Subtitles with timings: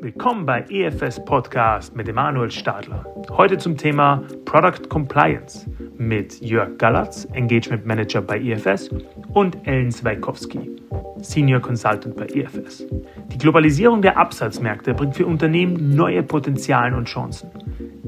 [0.00, 3.06] Willkommen bei EFS Podcast mit Emanuel Stadler.
[3.30, 8.90] Heute zum Thema Product Compliance mit Jörg Galatz, Engagement Manager bei EFS
[9.32, 10.72] und Ellen Zweikowski,
[11.20, 12.84] Senior Consultant bei EFS.
[13.28, 17.48] Die Globalisierung der Absatzmärkte bringt für Unternehmen neue Potenziale und Chancen.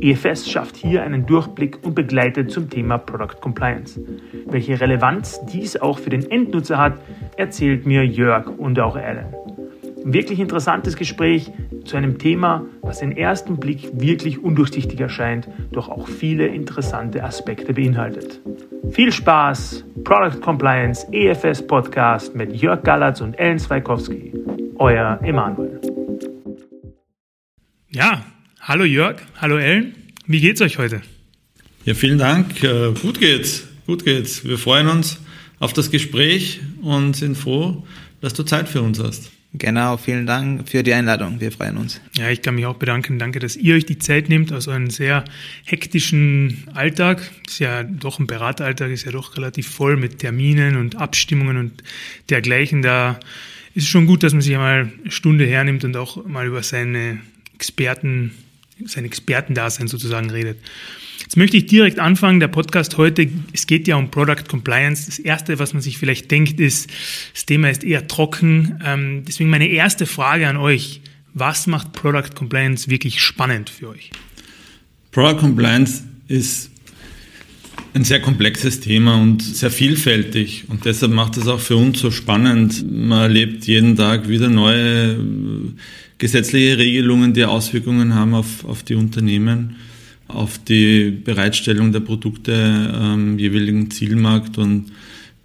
[0.01, 4.01] EFS schafft hier einen Durchblick und begleitet zum Thema Product Compliance.
[4.47, 6.99] Welche Relevanz dies auch für den Endnutzer hat,
[7.37, 9.27] erzählt mir Jörg und auch Ellen.
[10.05, 11.51] Ein wirklich interessantes Gespräch
[11.85, 17.73] zu einem Thema, was den ersten Blick wirklich undurchsichtig erscheint, doch auch viele interessante Aspekte
[17.73, 18.41] beinhaltet.
[18.91, 24.33] Viel Spaß, Product Compliance EFS Podcast mit Jörg Gallatz und Ellen Zweikowski.
[24.77, 25.81] Euer Emanuel.
[27.91, 28.25] Ja,
[28.61, 29.95] hallo Jörg, hallo Ellen.
[30.27, 31.01] Wie geht's euch heute?
[31.85, 32.63] Ja, vielen Dank.
[32.63, 33.69] Äh, gut geht's.
[33.87, 34.45] Gut geht's.
[34.45, 35.24] Wir freuen uns
[35.59, 37.85] auf das Gespräch und sind froh,
[38.21, 39.31] dass du Zeit für uns hast.
[39.57, 41.41] Genau, vielen Dank für die Einladung.
[41.41, 42.01] Wir freuen uns.
[42.19, 43.21] Ja, ich kann mich auch bedanken.
[43.21, 45.25] Danke, dass ihr euch die Zeit nehmt aus einem sehr
[45.65, 47.31] hektischen Alltag.
[47.47, 51.85] Ist ja doch ein Berateralltag, ist ja doch relativ voll mit Terminen und Abstimmungen und
[52.31, 52.83] dergleichen.
[52.83, 53.21] Da
[53.75, 56.65] ist es schon gut, dass man sich einmal eine Stunde hernimmt und auch mal über
[56.65, 57.21] seine
[57.55, 58.33] Experten,
[58.87, 60.59] sein Expertendasein sozusagen redet.
[61.21, 62.41] Jetzt möchte ich direkt anfangen.
[62.41, 65.07] Der Podcast heute, es geht ja um Product Compliance.
[65.07, 66.91] Das Erste, was man sich vielleicht denkt, ist,
[67.33, 68.81] das Thema ist eher trocken.
[68.85, 71.01] Ähm, deswegen meine erste Frage an euch.
[71.33, 74.11] Was macht Product Compliance wirklich spannend für euch?
[75.11, 76.71] Product Compliance ist
[77.95, 82.11] ein sehr komplexes Thema und sehr vielfältig und deshalb macht es auch für uns so
[82.11, 82.85] spannend.
[82.91, 85.17] Man erlebt jeden Tag wieder neue
[86.19, 89.77] gesetzliche Regelungen, die Auswirkungen haben auf, auf die Unternehmen
[90.29, 94.87] auf die Bereitstellung der Produkte am jeweiligen Zielmarkt und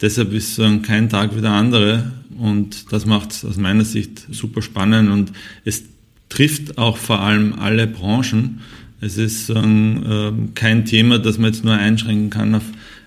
[0.01, 4.61] deshalb ist kein Tag wie der andere und das macht es aus meiner Sicht super
[4.61, 5.31] spannend und
[5.65, 5.83] es
[6.29, 8.61] trifft auch vor allem alle Branchen.
[9.01, 12.63] Es ist ähm, kein Thema, das man jetzt nur einschränken kann auf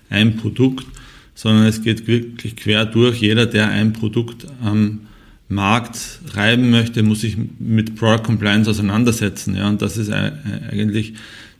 [0.09, 0.85] ein Produkt,
[1.35, 3.21] sondern es geht wirklich quer durch.
[3.21, 5.01] Jeder, der ein Produkt am
[5.49, 9.55] Markt reiben möchte, muss sich mit Product Compliance auseinandersetzen.
[9.55, 11.13] Ja, und das ist eigentlich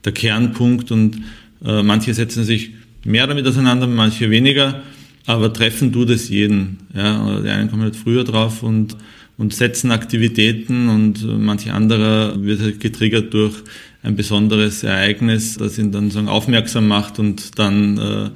[0.03, 1.21] der Kernpunkt und
[1.63, 2.71] äh, manche setzen sich
[3.05, 4.81] mehr damit auseinander, manche weniger,
[5.25, 6.79] aber treffen tut es jeden.
[6.93, 7.39] Ja?
[7.41, 8.97] Die einen kommen halt früher drauf und,
[9.37, 13.55] und setzen Aktivitäten und manche anderer wird halt getriggert durch
[14.01, 18.29] ein besonderes Ereignis, das ihn dann sozusagen aufmerksam macht und dann äh,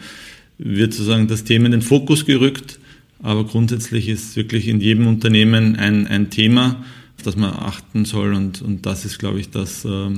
[0.57, 2.79] wird sozusagen das Thema in den Fokus gerückt.
[3.21, 6.83] Aber grundsätzlich ist wirklich in jedem Unternehmen ein, ein Thema,
[7.17, 10.09] auf das man achten soll und, und das ist, glaube ich, das, äh,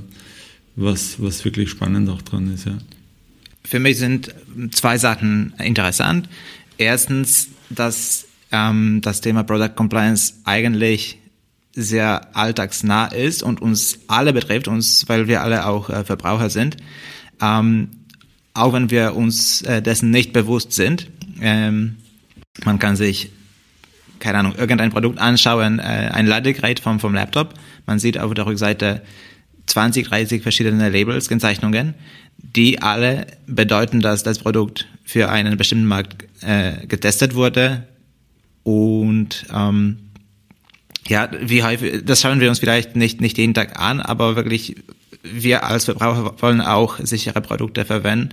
[0.75, 2.65] was, was wirklich spannend auch dran ist.
[2.65, 2.77] Ja.
[3.63, 4.33] Für mich sind
[4.71, 6.27] zwei Sachen interessant.
[6.77, 11.17] Erstens, dass ähm, das Thema Product Compliance eigentlich
[11.73, 16.77] sehr alltagsnah ist und uns alle betrifft, uns, weil wir alle auch äh, Verbraucher sind.
[17.41, 17.89] Ähm,
[18.53, 21.07] auch wenn wir uns äh, dessen nicht bewusst sind.
[21.41, 21.97] Ähm,
[22.65, 23.31] man kann sich,
[24.19, 27.53] keine Ahnung, irgendein Produkt anschauen, äh, ein Ladegerät vom, vom Laptop.
[27.85, 29.01] Man sieht auf der Rückseite
[29.67, 31.93] 20, 30 verschiedene Labels, Kennzeichnungen,
[32.37, 37.87] die alle bedeuten, dass das Produkt für einen bestimmten Markt äh, getestet wurde.
[38.63, 39.97] Und ähm,
[41.07, 44.75] ja, wie häufig, das schauen wir uns vielleicht nicht, nicht jeden Tag an, aber wirklich,
[45.23, 48.29] wir als Verbraucher wollen auch sichere Produkte verwenden.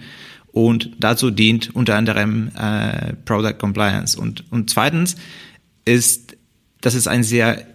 [0.56, 4.19] Und dazu dient unter anderem äh, Product Compliance.
[4.19, 5.17] Und, und zweitens
[5.84, 6.34] ist,
[6.81, 7.67] das ist ein sehr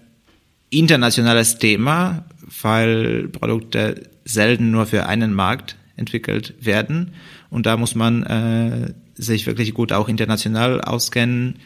[0.71, 2.25] internationales Thema,
[2.63, 7.11] weil Produkte selten nur für einen Markt entwickelt werden.
[7.51, 11.59] Und da muss man äh, sich wirklich gut auch international auskennen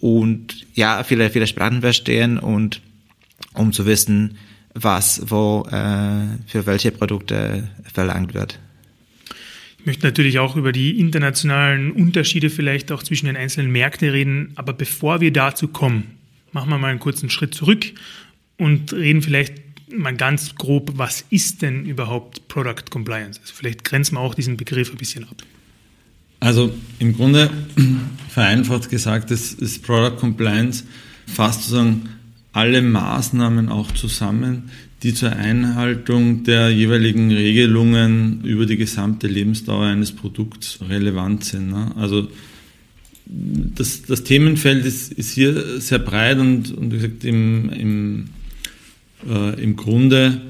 [0.00, 2.80] und ja, viele, viele Sprachen verstehen und
[3.52, 4.38] um zu wissen,
[4.72, 8.58] was wo äh, für welche Produkte verlangt wird.
[9.86, 14.72] Möchte natürlich auch über die internationalen Unterschiede vielleicht auch zwischen den einzelnen Märkten reden, aber
[14.72, 16.18] bevor wir dazu kommen,
[16.50, 17.86] machen wir mal einen kurzen Schritt zurück
[18.58, 19.54] und reden vielleicht
[19.96, 23.40] mal ganz grob, was ist denn überhaupt Product Compliance?
[23.40, 25.36] Also vielleicht grenzen wir auch diesen Begriff ein bisschen ab.
[26.40, 27.50] Also im Grunde,
[28.28, 30.82] vereinfacht gesagt, ist, ist Product Compliance
[31.26, 32.08] fast sozusagen
[32.56, 34.70] alle Maßnahmen auch zusammen,
[35.02, 41.70] die zur Einhaltung der jeweiligen Regelungen über die gesamte Lebensdauer eines Produkts relevant sind.
[41.70, 41.92] Ne?
[41.96, 42.28] Also
[43.26, 48.28] das, das Themenfeld ist, ist hier sehr breit und, und wie gesagt, im, im
[49.28, 50.40] äh, Im Grunde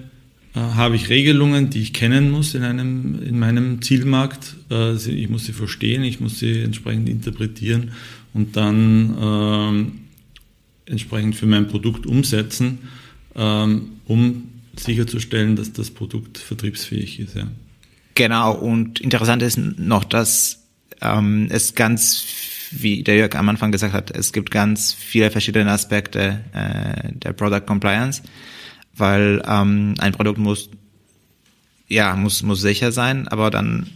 [0.54, 4.56] äh, habe ich Regelungen, die ich kennen muss in, einem, in meinem Zielmarkt.
[4.70, 7.92] Äh, ich muss sie verstehen, ich muss sie entsprechend interpretieren
[8.34, 9.92] und dann ähm,
[10.86, 12.78] entsprechend für mein Produkt umsetzen,
[13.34, 17.36] ähm, um sicherzustellen, dass das Produkt vertriebsfähig ist.
[17.36, 17.48] Ja.
[18.14, 20.66] Genau, und interessant ist noch, dass
[21.00, 22.24] ähm, es ganz,
[22.70, 27.32] wie der Jörg am Anfang gesagt hat, es gibt ganz viele verschiedene Aspekte äh, der
[27.32, 28.22] Product Compliance,
[28.94, 30.70] weil ähm, ein Produkt muss
[31.88, 33.90] ja muss muss sicher sein, aber dann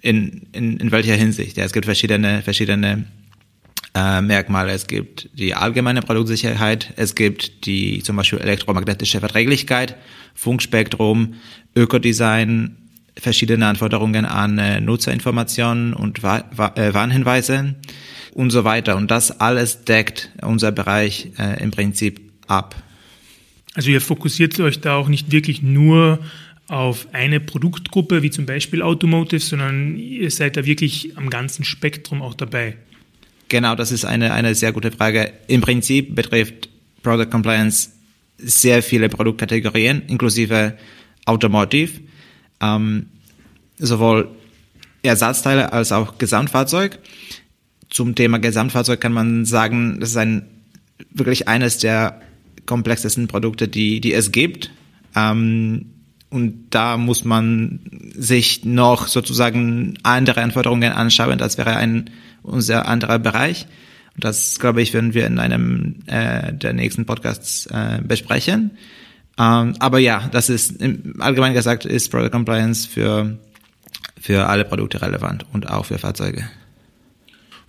[0.00, 1.56] in, in, in welcher Hinsicht?
[1.56, 3.04] Ja, es gibt verschiedene verschiedene
[3.94, 4.72] äh, Merkmale.
[4.72, 9.96] Es gibt die allgemeine Produktsicherheit, es gibt die zum Beispiel elektromagnetische Verträglichkeit,
[10.34, 11.34] Funkspektrum,
[11.74, 12.76] Ökodesign,
[13.16, 17.74] verschiedene Anforderungen an äh, Nutzerinformationen und Wa Wa äh, Warnhinweise
[18.32, 18.96] und so weiter.
[18.96, 22.76] Und das alles deckt unser Bereich äh, im Prinzip ab.
[23.74, 26.20] Also ihr fokussiert euch da auch nicht wirklich nur
[26.66, 32.22] auf eine Produktgruppe, wie zum Beispiel Automotive, sondern ihr seid da wirklich am ganzen Spektrum
[32.22, 32.76] auch dabei.
[33.50, 35.32] Genau, das ist eine, eine sehr gute Frage.
[35.48, 36.68] Im Prinzip betrifft
[37.02, 37.90] Product Compliance
[38.38, 40.78] sehr viele Produktkategorien, inklusive
[41.26, 42.00] Automotive,
[42.60, 43.06] ähm,
[43.76, 44.28] sowohl
[45.02, 47.00] Ersatzteile als auch Gesamtfahrzeug.
[47.88, 50.46] Zum Thema Gesamtfahrzeug kann man sagen, das ist ein
[51.10, 52.20] wirklich eines der
[52.66, 54.70] komplexesten Produkte, die, die es gibt.
[55.16, 55.86] Ähm,
[56.30, 57.80] und da muss man
[58.14, 61.38] sich noch sozusagen andere Anforderungen anschauen.
[61.38, 62.10] Das wäre ein
[62.42, 63.66] unser anderer Bereich.
[64.14, 68.72] Und das, glaube ich, werden wir in einem äh, der nächsten Podcasts äh, besprechen.
[69.38, 70.82] Ähm, aber ja, das ist
[71.18, 73.38] allgemein gesagt ist Product Compliance für
[74.20, 76.48] für alle Produkte relevant und auch für Fahrzeuge.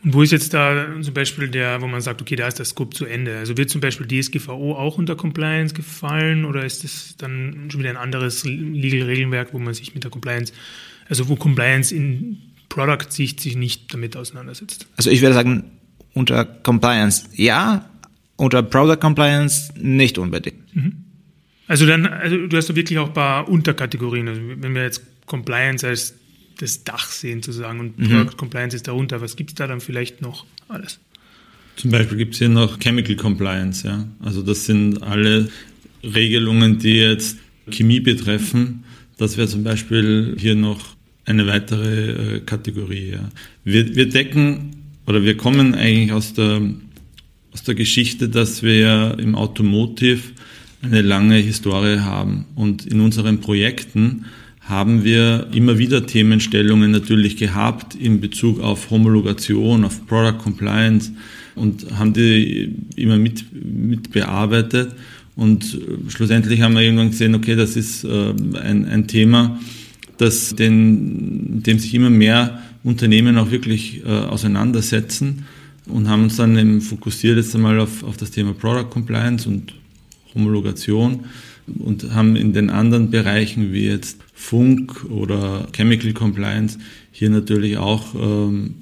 [0.04, 2.66] Und wo ist jetzt da zum Beispiel der, wo man sagt, okay, da ist der
[2.66, 3.38] Scope zu Ende?
[3.38, 7.92] Also wird zum Beispiel DSGVO auch unter Compliance gefallen oder ist das dann schon wieder
[7.92, 10.54] ein anderes Legal-Regelwerk, wo man sich mit der Compliance,
[11.08, 12.42] also wo Compliance in
[12.72, 14.88] Product-Sicht sich nicht damit auseinandersetzt?
[14.96, 15.66] Also ich würde sagen,
[16.14, 17.90] unter Compliance ja,
[18.38, 20.76] unter Product Compliance nicht unbedingt.
[20.76, 21.04] Mhm.
[21.68, 24.28] Also dann, also du hast da wirklich auch ein paar Unterkategorien.
[24.28, 26.16] Also wenn wir jetzt Compliance als
[26.58, 28.08] das Dach sehen sozusagen und mhm.
[28.08, 29.22] Product Compliance ist darunter.
[29.22, 31.00] Was gibt es da dann vielleicht noch alles?
[31.76, 34.08] Zum Beispiel gibt es hier noch Chemical Compliance, ja.
[34.20, 35.50] Also das sind alle
[36.04, 37.38] Regelungen, die jetzt
[37.70, 38.84] Chemie betreffen.
[39.18, 40.96] Das wäre zum Beispiel hier noch
[41.32, 43.12] eine weitere äh, Kategorie.
[43.12, 43.30] Ja.
[43.64, 44.76] Wir, wir decken
[45.08, 46.62] oder wir kommen eigentlich aus der,
[47.54, 50.22] aus der Geschichte, dass wir im Automotive
[50.82, 54.26] eine lange Historie haben und in unseren Projekten
[54.62, 61.12] haben wir immer wieder Themenstellungen natürlich gehabt in Bezug auf Homologation, auf Product Compliance
[61.56, 64.94] und haben die immer mit, mit bearbeitet.
[65.36, 65.78] Und
[66.10, 69.60] schlussendlich haben wir irgendwann gesehen, okay, das ist äh, ein, ein Thema,
[70.22, 75.46] das den, dem sich immer mehr Unternehmen auch wirklich äh, auseinandersetzen
[75.88, 79.74] und haben uns dann eben fokussiert jetzt einmal auf, auf das Thema Product Compliance und
[80.34, 81.26] Homologation
[81.80, 86.78] und haben in den anderen Bereichen wie jetzt Funk oder Chemical Compliance
[87.12, 88.76] hier natürlich auch ähm,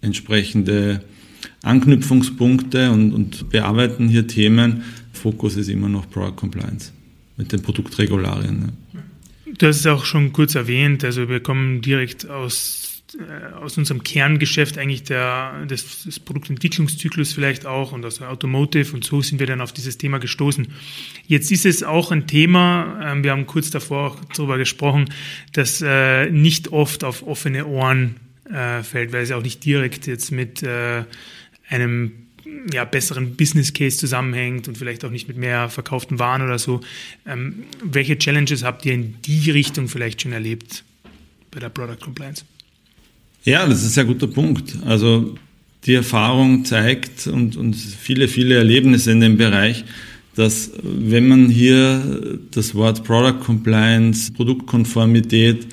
[0.00, 1.02] entsprechende
[1.62, 4.82] Anknüpfungspunkte und, und bearbeiten hier Themen.
[5.12, 6.92] Fokus ist immer noch Product Compliance
[7.36, 8.58] mit den Produktregularien.
[8.60, 9.02] Ne?
[9.58, 12.84] Du hast es auch schon kurz erwähnt, also wir kommen direkt aus
[13.18, 18.92] äh, aus unserem Kerngeschäft eigentlich der, des, des, Produktentwicklungszyklus vielleicht auch und aus der Automotive
[18.92, 20.66] und so sind wir dann auf dieses Thema gestoßen.
[21.26, 25.10] Jetzt ist es auch ein Thema, äh, wir haben kurz davor auch darüber gesprochen,
[25.52, 28.16] das äh, nicht oft auf offene Ohren
[28.50, 31.04] äh, fällt, weil es auch nicht direkt jetzt mit äh,
[31.68, 32.23] einem
[32.72, 36.80] ja, besseren Business Case zusammenhängt und vielleicht auch nicht mit mehr verkauften Waren oder so.
[37.26, 40.84] Ähm, welche Challenges habt ihr in die Richtung vielleicht schon erlebt
[41.50, 42.44] bei der Product Compliance?
[43.44, 44.78] Ja, das ist ein sehr guter Punkt.
[44.86, 45.34] Also
[45.84, 49.84] die Erfahrung zeigt und, und viele, viele Erlebnisse in dem Bereich,
[50.34, 55.66] dass wenn man hier das Wort Product Compliance, Produktkonformität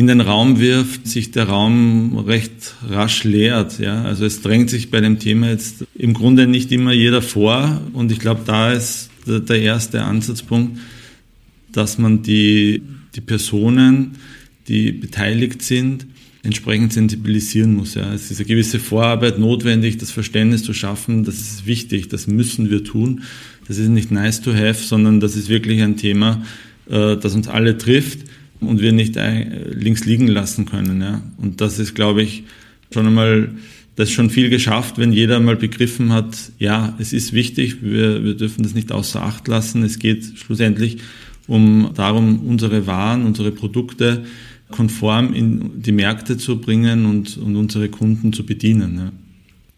[0.00, 3.78] in den Raum wirft, sich der Raum recht rasch leert.
[3.80, 4.02] Ja?
[4.04, 8.10] Also es drängt sich bei dem Thema jetzt im Grunde nicht immer jeder vor und
[8.10, 10.78] ich glaube, da ist der erste Ansatzpunkt,
[11.70, 12.82] dass man die,
[13.14, 14.12] die Personen,
[14.68, 16.06] die beteiligt sind,
[16.42, 17.92] entsprechend sensibilisieren muss.
[17.94, 18.14] Ja.
[18.14, 22.70] Es ist eine gewisse Vorarbeit notwendig, das Verständnis zu schaffen, das ist wichtig, das müssen
[22.70, 23.20] wir tun.
[23.68, 26.42] Das ist nicht nice to have, sondern das ist wirklich ein Thema,
[26.88, 28.29] äh, das uns alle trifft
[28.60, 31.00] und wir nicht links liegen lassen können.
[31.00, 31.22] Ja.
[31.38, 32.44] Und das ist, glaube ich,
[32.92, 33.54] schon einmal,
[33.96, 38.24] das ist schon viel geschafft, wenn jeder mal begriffen hat, ja, es ist wichtig, wir,
[38.24, 39.82] wir dürfen das nicht außer Acht lassen.
[39.82, 40.98] Es geht schlussendlich
[41.46, 44.24] um darum, unsere Waren, unsere Produkte
[44.70, 48.96] konform in die Märkte zu bringen und, und unsere Kunden zu bedienen.
[48.96, 49.12] Ja.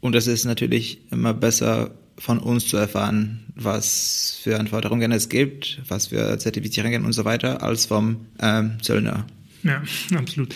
[0.00, 1.92] Und es ist natürlich immer besser
[2.22, 7.64] von uns zu erfahren, was für Anforderungen es gibt, was für Zertifizierungen und so weiter,
[7.64, 9.26] als vom ähm, Zöllner.
[9.64, 9.82] Ja,
[10.16, 10.54] absolut.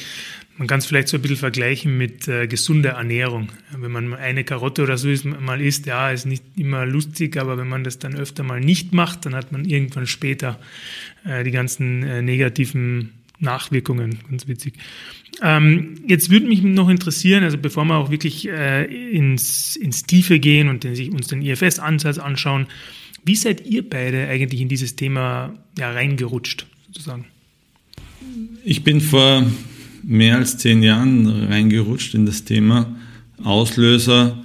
[0.59, 3.49] Man kann es vielleicht so ein bisschen vergleichen mit äh, gesunder Ernährung.
[3.77, 7.59] Wenn man eine Karotte oder so ist, mal isst, ja, ist nicht immer lustig, aber
[7.59, 10.61] wenn man das dann öfter mal nicht macht, dann hat man irgendwann später
[11.25, 14.19] äh, die ganzen äh, negativen Nachwirkungen.
[14.29, 14.75] Ganz witzig.
[15.43, 20.39] Ähm, jetzt würde mich noch interessieren, also bevor wir auch wirklich äh, ins, ins Tiefe
[20.39, 22.67] gehen und den, sich, uns den IFS-Ansatz anschauen,
[23.25, 27.27] wie seid ihr beide eigentlich in dieses Thema ja, reingerutscht, sozusagen?
[28.65, 29.45] Ich bin vor
[30.03, 32.97] mehr als zehn Jahren reingerutscht in das Thema.
[33.43, 34.43] Auslöser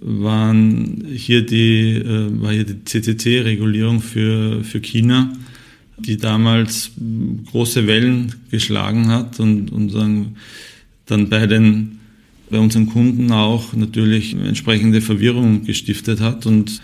[0.00, 5.32] waren hier die, äh, war hier die CCC-Regulierung für, für China,
[5.96, 6.90] die damals
[7.50, 9.94] große Wellen geschlagen hat und, und
[11.06, 11.98] dann bei den
[12.50, 16.46] bei unseren Kunden auch natürlich entsprechende Verwirrung gestiftet hat.
[16.46, 16.80] Und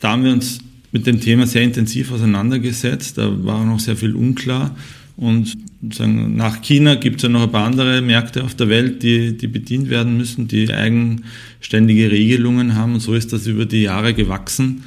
[0.00, 0.58] da haben wir uns
[0.92, 3.18] mit dem Thema sehr intensiv auseinandergesetzt.
[3.18, 4.76] Da war noch sehr viel unklar.
[5.16, 5.56] Und
[5.90, 9.36] sagen, nach China gibt es ja noch ein paar andere Märkte auf der Welt, die,
[9.36, 12.94] die bedient werden müssen, die eigenständige Regelungen haben.
[12.94, 14.84] Und so ist das über die Jahre gewachsen,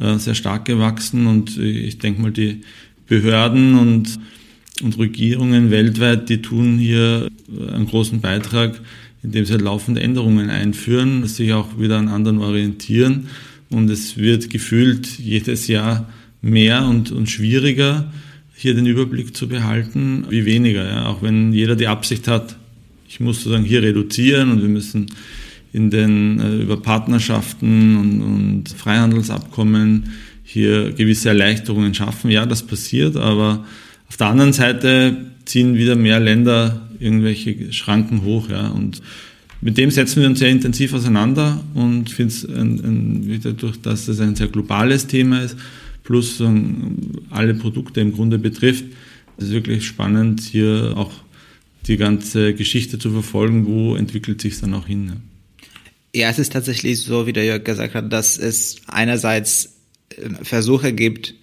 [0.00, 1.26] äh, sehr stark gewachsen.
[1.26, 2.62] Und ich denke mal, die
[3.10, 4.20] Behörden und,
[4.82, 7.28] und Regierungen weltweit, die tun hier
[7.74, 8.80] einen großen Beitrag,
[9.22, 13.26] indem sie halt laufende Änderungen einführen, sich auch wieder an anderen orientieren.
[13.68, 16.08] Und es wird gefühlt jedes Jahr
[16.40, 18.12] mehr und, und schwieriger
[18.54, 20.86] hier den Überblick zu behalten, wie weniger.
[20.86, 21.06] Ja?
[21.06, 22.56] Auch wenn jeder die Absicht hat,
[23.08, 25.06] ich muss sozusagen hier reduzieren und wir müssen
[25.72, 30.10] in den äh, über Partnerschaften und, und Freihandelsabkommen
[30.52, 32.30] hier gewisse Erleichterungen schaffen.
[32.30, 33.64] Ja, das passiert, aber
[34.08, 38.48] auf der anderen Seite ziehen wieder mehr Länder irgendwelche Schranken hoch.
[38.50, 39.00] Ja, und
[39.60, 44.20] mit dem setzen wir uns sehr intensiv auseinander und finde es wieder durch, dass es
[44.20, 45.56] ein sehr globales Thema ist,
[46.02, 46.42] plus
[47.30, 48.84] alle Produkte im Grunde betrifft.
[49.38, 51.12] Es ist wirklich spannend, hier auch
[51.86, 55.04] die ganze Geschichte zu verfolgen, wo entwickelt sich dann auch hin.
[55.06, 55.16] Ne?
[56.12, 59.76] Ja, es ist tatsächlich so, wie der Jörg gesagt hat, dass es einerseits
[60.42, 61.34] Versuche gibt,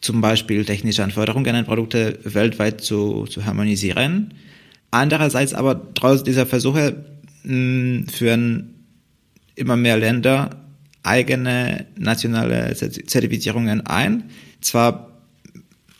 [0.00, 4.34] zum Beispiel technische Anforderungen an Produkte weltweit zu, zu harmonisieren.
[4.90, 7.04] Andererseits aber trotz dieser Versuche
[7.44, 8.74] mh, führen
[9.54, 10.50] immer mehr Länder
[11.02, 14.24] eigene nationale Zertifizierungen ein.
[14.60, 15.20] Zwar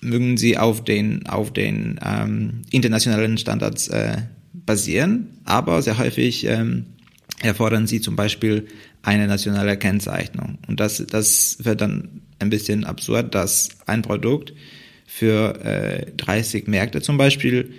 [0.00, 4.16] mögen sie auf den, auf den ähm, internationalen Standards äh,
[4.52, 6.86] basieren, aber sehr häufig ähm,
[7.40, 8.66] erfordern sie zum Beispiel
[9.02, 10.58] eine nationale Kennzeichnung.
[10.66, 14.52] Und das, das wird dann ein bisschen absurd, dass ein Produkt
[15.06, 17.74] für äh, 30 Märkte zum Beispiel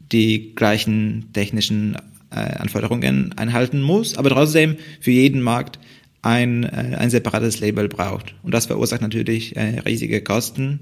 [0.00, 1.96] die gleichen technischen
[2.30, 5.78] äh, Anforderungen einhalten muss, aber trotzdem für jeden Markt
[6.22, 8.34] ein, äh, ein separates Label braucht.
[8.42, 10.80] Und das verursacht natürlich äh, riesige Kosten,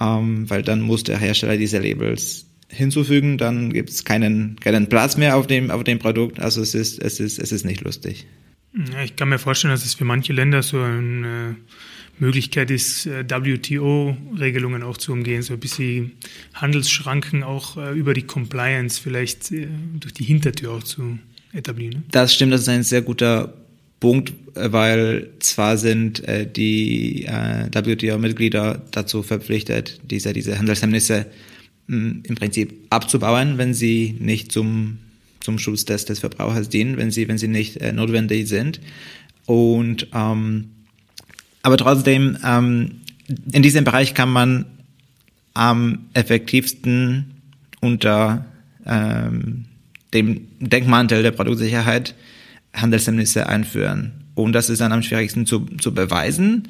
[0.00, 5.16] ähm, weil dann muss der Hersteller diese Labels hinzufügen, dann gibt es keinen, keinen Platz
[5.16, 6.40] mehr auf dem, auf dem Produkt.
[6.40, 8.26] Also es ist, es ist, es ist nicht lustig.
[8.92, 11.56] Ja, ich kann mir vorstellen, dass es für manche Länder so eine
[12.18, 16.12] Möglichkeit ist, äh, WTO-Regelungen auch zu umgehen, so ein bisschen
[16.54, 21.18] Handelsschranken auch äh, über die Compliance vielleicht äh, durch die Hintertür auch zu
[21.52, 22.04] etablieren.
[22.10, 23.54] Das stimmt, das ist ein sehr guter
[24.00, 31.26] Punkt, äh, weil zwar sind äh, die äh, WTO-Mitglieder dazu verpflichtet, diese, diese Handelshemmnisse hm,
[31.88, 34.98] im Prinzip abzubauen, wenn sie nicht zum,
[35.40, 38.80] zum Schutz des, des Verbrauchers dienen, wenn sie, wenn sie nicht äh, notwendig sind.
[39.46, 40.70] Und ähm,
[41.62, 43.00] aber trotzdem, ähm,
[43.52, 44.66] in diesem Bereich kann man
[45.54, 47.42] am effektivsten
[47.80, 48.44] unter
[48.84, 49.64] ähm,
[50.12, 52.14] dem Denkmantel der Produktsicherheit
[52.72, 54.12] Handelshemmnisse einführen.
[54.34, 56.68] Und das ist dann am schwierigsten zu, zu beweisen,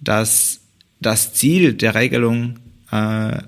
[0.00, 0.60] dass
[1.00, 2.58] das Ziel der Regelung
[2.90, 3.42] äh,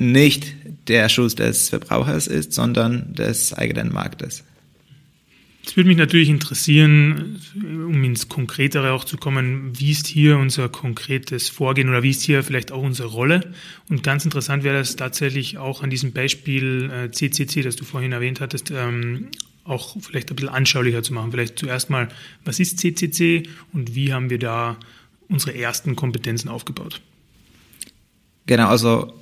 [0.00, 0.54] nicht
[0.88, 4.44] der Schutz des Verbrauchers ist, sondern des eigenen Marktes.
[5.64, 10.68] Es würde mich natürlich interessieren, um ins Konkretere auch zu kommen, wie ist hier unser
[10.70, 13.52] konkretes Vorgehen oder wie ist hier vielleicht auch unsere Rolle?
[13.88, 18.12] Und ganz interessant wäre das tatsächlich auch an diesem Beispiel äh, CCC, das du vorhin
[18.12, 19.28] erwähnt hattest, ähm,
[19.64, 21.30] auch vielleicht ein bisschen anschaulicher zu machen.
[21.30, 22.08] Vielleicht zuerst mal,
[22.44, 23.42] was ist CCC
[23.72, 24.78] und wie haben wir da
[25.28, 27.02] unsere ersten Kompetenzen aufgebaut?
[28.46, 29.12] Genau, also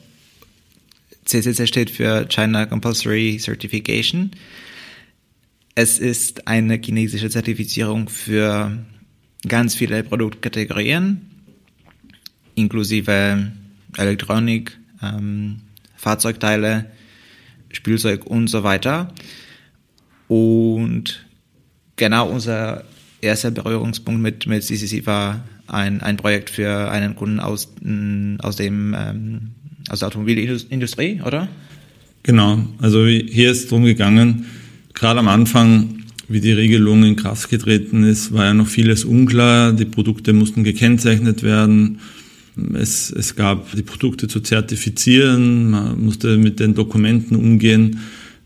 [1.28, 4.30] CCC steht für China Compulsory Certification.
[5.74, 8.78] Es ist eine chinesische Zertifizierung für
[9.46, 11.20] ganz viele Produktkategorien,
[12.54, 13.52] inklusive
[13.96, 15.60] Elektronik, ähm,
[15.96, 16.90] Fahrzeugteile,
[17.70, 19.12] Spielzeug und so weiter.
[20.28, 21.26] Und
[21.96, 22.84] genau unser
[23.20, 27.68] erster Berührungspunkt mit, mit CCC war ein, ein Projekt für einen Kunden aus,
[28.38, 29.50] aus dem, ähm,
[29.88, 31.48] der Automobilindustrie, oder?
[32.22, 32.58] Genau.
[32.78, 34.46] Also hier ist es darum gegangen,
[34.94, 39.72] gerade am Anfang, wie die Regelung in Kraft getreten ist, war ja noch vieles unklar.
[39.72, 42.00] Die Produkte mussten gekennzeichnet werden.
[42.74, 45.70] Es, es gab die Produkte zu zertifizieren.
[45.70, 48.00] Man musste mit den Dokumenten umgehen,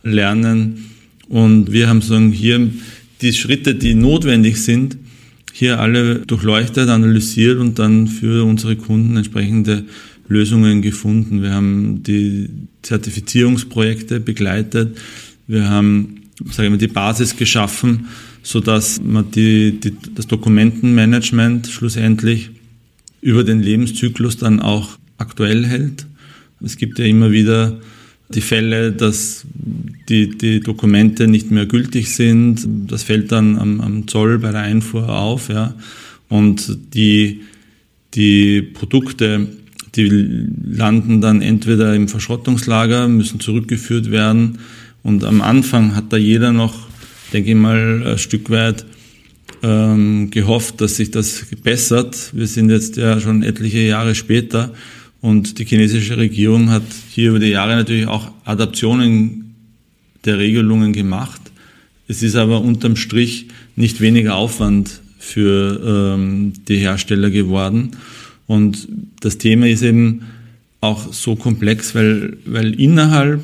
[0.04, 0.90] lernen.
[1.28, 2.70] Und wir haben sagen, hier
[3.22, 4.99] die Schritte, die notwendig sind,
[5.52, 9.84] hier alle durchleuchtet, analysiert und dann für unsere Kunden entsprechende
[10.32, 11.42] Lösungen gefunden.
[11.42, 12.48] Wir haben die
[12.82, 14.98] Zertifizierungsprojekte begleitet.
[15.46, 18.06] Wir haben, sage ich mal, die Basis geschaffen,
[18.42, 22.50] so dass man die, die, das Dokumentenmanagement schlussendlich
[23.20, 26.06] über den Lebenszyklus dann auch aktuell hält.
[26.64, 27.78] Es gibt ja immer wieder
[28.34, 29.46] die Fälle, dass
[30.08, 32.66] die, die Dokumente nicht mehr gültig sind.
[32.88, 35.48] Das fällt dann am, am Zoll bei der Einfuhr auf.
[35.48, 35.74] Ja.
[36.28, 37.42] Und die,
[38.14, 39.48] die Produkte,
[39.94, 44.58] die landen dann entweder im Verschrottungslager, müssen zurückgeführt werden.
[45.02, 46.75] Und am Anfang hat da jeder noch,
[47.32, 48.87] denke ich mal, ein Stück weit
[49.62, 52.30] ähm, gehofft, dass sich das bessert.
[52.32, 54.72] Wir sind jetzt ja schon etliche Jahre später
[55.20, 59.54] und die chinesische Regierung hat hier über die Jahre natürlich auch Adaptionen
[60.25, 61.40] der Regelungen gemacht.
[62.08, 63.46] Es ist aber unterm Strich
[63.76, 67.92] nicht weniger Aufwand für ähm, die Hersteller geworden.
[68.52, 68.87] Und
[69.21, 70.25] das Thema ist eben
[70.82, 73.40] auch so komplex, weil, weil innerhalb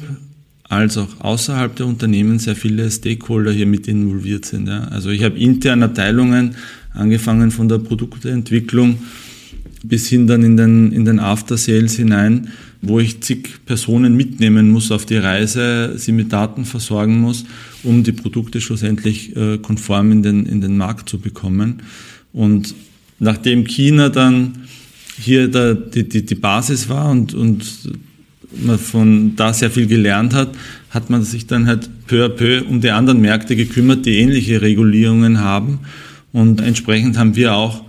[0.65, 4.69] als auch außerhalb der Unternehmen sehr viele Stakeholder hier mit involviert sind.
[4.69, 4.81] Ja.
[4.89, 6.57] Also ich habe interne Abteilungen,
[6.93, 8.99] angefangen von der Produktentwicklung
[9.83, 12.49] bis hin dann in den, in den After Sales hinein,
[12.83, 17.47] wo ich zig Personen mitnehmen muss auf die Reise, sie mit Daten versorgen muss,
[17.83, 21.81] um die Produkte schlussendlich äh, konform in den, in den Markt zu bekommen.
[22.35, 22.75] Und
[23.21, 24.69] nachdem China dann
[25.21, 27.65] hier der, die, die, die Basis war und, und
[28.51, 30.51] man von da sehr viel gelernt hat,
[30.91, 34.63] hat man sich dann halt peu à peu um die anderen Märkte gekümmert, die ähnliche
[34.63, 35.81] Regulierungen haben.
[36.33, 37.85] Und entsprechend haben wir auch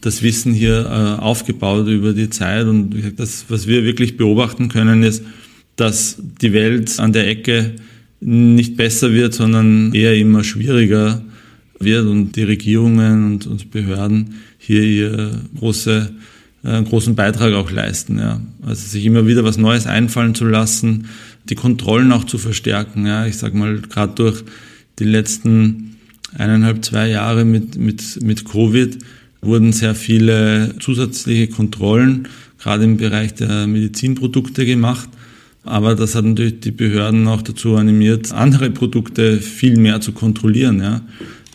[0.00, 2.66] das Wissen hier äh, aufgebaut über die Zeit.
[2.66, 5.24] Und das, was wir wirklich beobachten können, ist,
[5.76, 7.74] dass die Welt an der Ecke
[8.20, 11.22] nicht besser wird, sondern eher immer schwieriger
[11.78, 16.10] wird und die Regierungen und, und Behörden hier ihr große,
[16.62, 18.18] einen großen Beitrag auch leisten.
[18.18, 18.40] Ja.
[18.62, 21.06] Also sich immer wieder was Neues einfallen zu lassen,
[21.48, 23.06] die Kontrollen auch zu verstärken.
[23.06, 23.26] Ja.
[23.26, 24.44] Ich sage mal, gerade durch
[24.98, 25.96] die letzten
[26.36, 28.98] eineinhalb, zwei Jahre mit, mit, mit Covid
[29.40, 35.08] wurden sehr viele zusätzliche Kontrollen, gerade im Bereich der Medizinprodukte gemacht.
[35.64, 40.80] Aber das hat natürlich die Behörden auch dazu animiert, andere Produkte viel mehr zu kontrollieren.
[40.80, 41.02] Ja.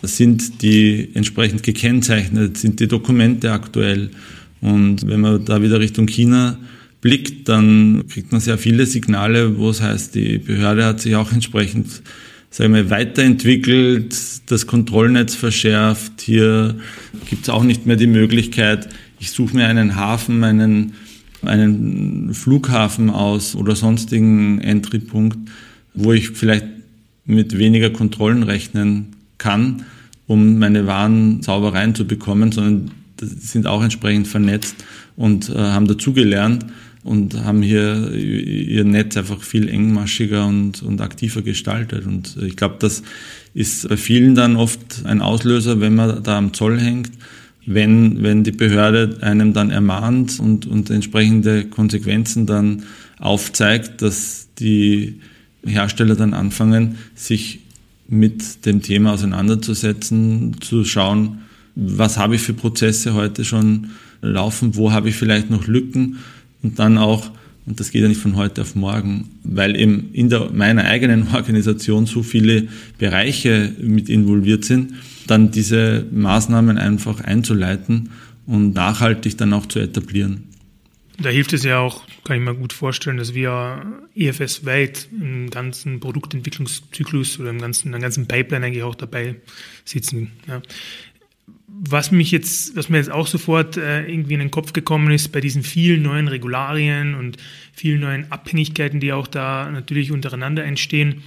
[0.03, 2.57] Sind die entsprechend gekennzeichnet?
[2.57, 4.11] Sind die Dokumente aktuell?
[4.63, 6.57] Und wenn man da wieder Richtung China
[7.01, 11.31] blickt, dann kriegt man sehr viele Signale, wo es heißt, die Behörde hat sich auch
[11.33, 12.01] entsprechend
[12.49, 16.21] sagen wir, weiterentwickelt, das Kontrollnetz verschärft.
[16.21, 16.75] Hier
[17.29, 20.93] gibt es auch nicht mehr die Möglichkeit, ich suche mir einen Hafen, einen,
[21.43, 25.37] einen Flughafen aus oder sonstigen Entry-Punkt,
[25.93, 26.65] wo ich vielleicht
[27.25, 29.85] mit weniger Kontrollen rechnen kann,
[30.27, 34.75] um meine Waren sauber reinzubekommen, sondern sind auch entsprechend vernetzt
[35.15, 36.65] und äh, haben dazugelernt
[37.03, 42.05] und haben hier ihr Netz einfach viel engmaschiger und, und aktiver gestaltet.
[42.05, 43.03] Und ich glaube, das
[43.53, 47.11] ist bei vielen dann oft ein Auslöser, wenn man da am Zoll hängt,
[47.65, 52.83] wenn, wenn die Behörde einem dann ermahnt und, und entsprechende Konsequenzen dann
[53.19, 55.19] aufzeigt, dass die
[55.65, 57.59] Hersteller dann anfangen, sich
[58.07, 61.39] mit dem Thema auseinanderzusetzen, zu schauen,
[61.75, 66.19] was habe ich für Prozesse heute schon laufen, wo habe ich vielleicht noch Lücken
[66.61, 67.31] und dann auch,
[67.65, 71.27] und das geht ja nicht von heute auf morgen, weil eben in der, meiner eigenen
[71.33, 74.93] Organisation so viele Bereiche mit involviert sind,
[75.27, 78.09] dann diese Maßnahmen einfach einzuleiten
[78.45, 80.43] und nachhaltig dann auch zu etablieren.
[81.21, 85.49] Da hilft es ja auch, kann ich mir gut vorstellen, dass wir EFS weit im
[85.51, 89.35] ganzen Produktentwicklungszyklus oder im ganzen, in ganzen Pipeline eigentlich auch dabei
[89.85, 90.31] sitzen.
[90.47, 90.61] Ja
[91.81, 95.31] was mich jetzt, was mir jetzt auch sofort äh, irgendwie in den Kopf gekommen ist,
[95.31, 97.37] bei diesen vielen neuen Regularien und
[97.73, 101.23] vielen neuen Abhängigkeiten, die auch da natürlich untereinander entstehen,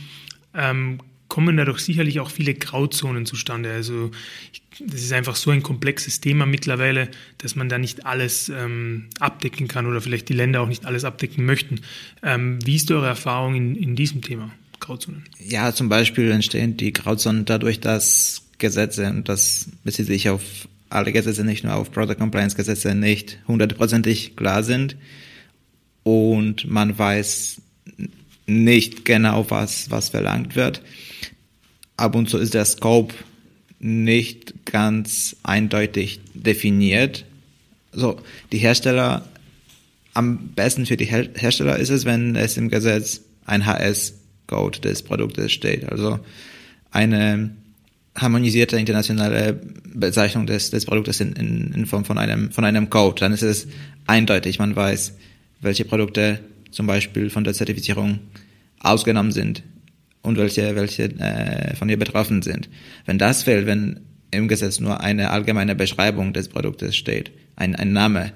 [0.55, 3.73] ähm, kommen dadurch sicherlich auch viele Grauzonen zustande.
[3.73, 4.13] Also
[4.53, 9.09] ich, das ist einfach so ein komplexes Thema mittlerweile, dass man da nicht alles ähm,
[9.19, 11.81] abdecken kann oder vielleicht die Länder auch nicht alles abdecken möchten.
[12.23, 14.53] Ähm, wie ist eure Erfahrung in, in diesem Thema?
[14.79, 15.25] Grauzonen?
[15.39, 20.43] Ja, zum Beispiel entstehen die Grauzonen dadurch, dass Gesetze, und das bezieht sich auf
[20.89, 24.97] alle Gesetze, nicht nur auf Product Compliance Gesetze, nicht hundertprozentig klar sind
[26.03, 27.61] und man weiß
[28.47, 30.83] nicht genau, was, was verlangt wird.
[31.97, 33.15] Ab und zu ist der Scope
[33.79, 37.25] nicht ganz eindeutig definiert.
[37.93, 38.21] So,
[38.53, 39.29] die Hersteller,
[40.15, 45.53] am besten für die Hersteller ist es, wenn es im Gesetz ein HS-Code des Produktes
[45.53, 45.91] steht.
[45.91, 46.21] Also
[46.91, 47.51] eine
[48.17, 49.61] harmonisierte internationale
[49.95, 53.21] Bezeichnung des, des Produktes in, in, in Form von einem, von einem Code.
[53.21, 53.69] Dann ist es
[54.07, 54.59] eindeutig.
[54.59, 55.15] Man weiß,
[55.61, 58.21] welche Produkte zum Beispiel von der Zertifizierung
[58.81, 59.63] ausgenommen sind
[60.23, 62.69] und welche, welche äh, von ihr betroffen sind.
[63.05, 64.01] Wenn das fehlt, wenn
[64.31, 68.33] im Gesetz nur eine allgemeine Beschreibung des Produktes steht, ein, ein Name,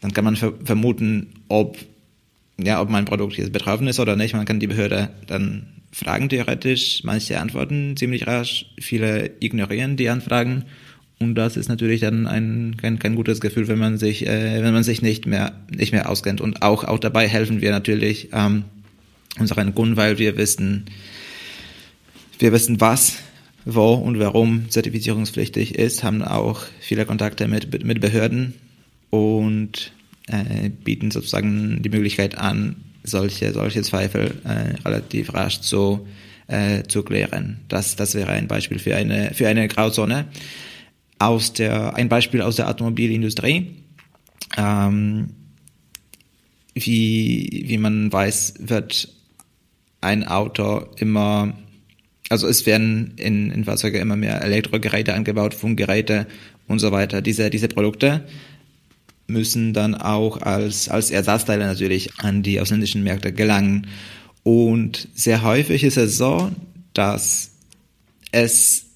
[0.00, 1.78] dann kann man vermuten, ob,
[2.62, 4.34] ja, ob mein Produkt jetzt betroffen ist oder nicht.
[4.34, 10.64] Man kann die Behörde dann fragen theoretisch, manche antworten ziemlich rasch, viele ignorieren die Anfragen
[11.20, 14.74] und das ist natürlich dann ein kein, kein gutes Gefühl, wenn man sich äh, wenn
[14.74, 18.64] man sich nicht mehr nicht mehr auskennt und auch auch dabei helfen wir natürlich ähm,
[19.38, 20.86] unseren Kunden, weil wir wissen
[22.38, 23.18] wir wissen was
[23.64, 28.54] wo und warum zertifizierungspflichtig ist, haben auch viele Kontakte mit mit Behörden
[29.10, 29.92] und
[30.26, 36.08] äh, bieten sozusagen die Möglichkeit an, solche, solche Zweifel äh, relativ rasch zu,
[36.48, 37.60] äh, zu klären.
[37.68, 40.26] Das, das wäre ein Beispiel für eine, für eine Grauzone.
[41.18, 43.76] Aus der, ein Beispiel aus der Automobilindustrie.
[44.56, 45.28] Ähm,
[46.74, 49.08] wie, wie man weiß, wird
[50.00, 51.54] ein Auto immer,
[52.28, 56.26] also es werden in, in Fahrzeuge immer mehr Elektrogeräte angebaut, Funkgeräte
[56.66, 57.22] und so weiter.
[57.22, 58.26] Diese, diese Produkte
[59.26, 63.86] müssen dann auch als, als Ersatzteile natürlich an die ausländischen Märkte gelangen.
[64.42, 66.50] Und sehr häufig ist es so,
[66.92, 67.52] dass
[68.32, 68.86] es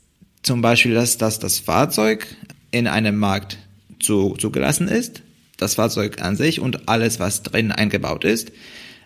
[0.42, 2.26] zum Beispiel, dass, dass das Fahrzeug
[2.70, 3.58] in einem Markt
[4.00, 5.22] zu, zugelassen ist,
[5.56, 8.52] das Fahrzeug an sich und alles, was drin eingebaut ist.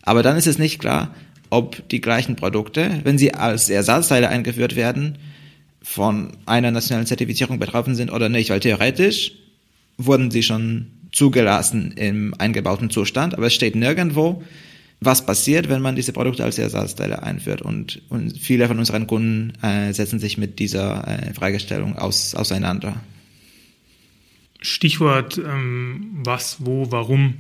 [0.03, 1.15] Aber dann ist es nicht klar,
[1.51, 5.19] ob die gleichen Produkte, wenn sie als Ersatzteile eingeführt werden,
[5.83, 9.33] von einer nationalen Zertifizierung betroffen sind oder nicht, weil theoretisch
[9.99, 14.43] wurden sie schon zugelassen im eingebauten Zustand, aber es steht nirgendwo,
[15.01, 17.61] was passiert, wenn man diese Produkte als Ersatzteile einführt.
[17.61, 23.01] Und, und viele von unseren Kunden äh, setzen sich mit dieser äh, Fragestellung aus, auseinander.
[24.61, 27.35] Stichwort ähm, was, wo, warum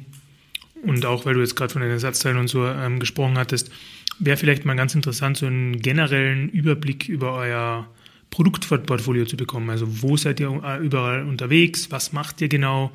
[0.83, 3.71] und auch weil du jetzt gerade von den Ersatzteilen und so ähm, gesprochen hattest,
[4.19, 7.89] wäre vielleicht mal ganz interessant, so einen generellen Überblick über euer
[8.31, 9.71] Produktportfolio zu bekommen.
[9.71, 11.91] Also wo seid ihr äh, überall unterwegs?
[11.91, 12.91] Was macht ihr genau?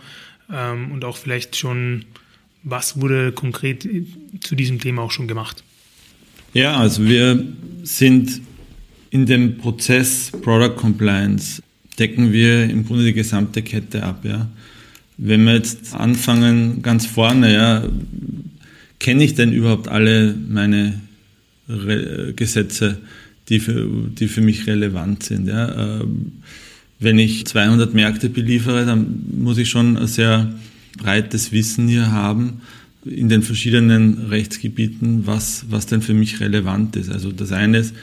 [0.51, 2.05] Ähm, und auch vielleicht schon,
[2.63, 3.87] was wurde konkret
[4.41, 5.63] zu diesem Thema auch schon gemacht?
[6.53, 7.45] Ja, also wir
[7.83, 8.41] sind
[9.09, 11.61] in dem Prozess Product Compliance
[11.99, 14.23] decken wir im Grunde die gesamte Kette ab.
[14.23, 14.47] Ja.
[15.17, 17.83] Wenn wir jetzt anfangen ganz vorne, ja,
[18.99, 21.01] kenne ich denn überhaupt alle meine
[21.67, 22.99] Re Gesetze,
[23.49, 25.47] die für, die für mich relevant sind?
[25.47, 26.01] Ja?
[26.01, 26.33] Ähm,
[26.99, 30.53] wenn ich 200 Märkte beliefere, dann muss ich schon ein sehr
[30.97, 32.61] breites Wissen hier haben
[33.05, 37.09] in den verschiedenen Rechtsgebieten, was, was denn für mich relevant ist.
[37.09, 37.95] Also das eine ist,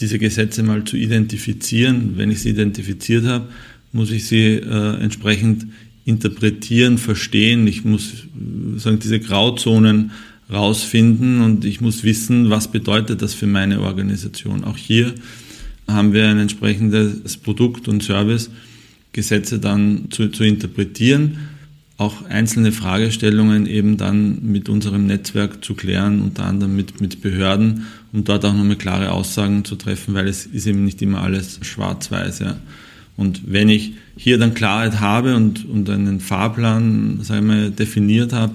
[0.00, 2.14] diese Gesetze mal zu identifizieren.
[2.16, 3.48] Wenn ich sie identifiziert habe,
[3.92, 5.66] muss ich sie äh, entsprechend
[6.04, 7.66] interpretieren, verstehen.
[7.66, 10.10] Ich muss äh, sagen, diese Grauzonen
[10.50, 14.64] rausfinden und ich muss wissen, was bedeutet das für meine Organisation.
[14.64, 15.14] Auch hier
[15.92, 18.50] haben wir ein entsprechendes Produkt und Service,
[19.12, 21.38] Gesetze dann zu, zu interpretieren,
[21.98, 27.86] auch einzelne Fragestellungen eben dann mit unserem Netzwerk zu klären, unter anderem mit, mit Behörden,
[28.12, 31.60] um dort auch nochmal klare Aussagen zu treffen, weil es ist eben nicht immer alles
[31.62, 32.40] schwarz-weiß.
[32.40, 32.56] Ja.
[33.16, 38.54] Und wenn ich hier dann Klarheit habe und, und einen Fahrplan sagen wir, definiert habe,